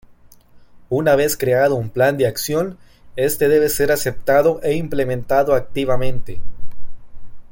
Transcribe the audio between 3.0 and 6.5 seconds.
este debe ser aceptado e implementado activamente.